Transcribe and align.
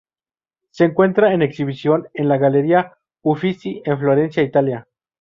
Se 0.71 0.83
encuentra 0.83 1.31
en 1.31 1.43
exhibición 1.43 2.07
en 2.15 2.27
la 2.27 2.39
Galería 2.39 2.97
Uffizi 3.21 3.83
en 3.85 3.99
Florencia, 3.99 4.41
Italia. 4.41 4.87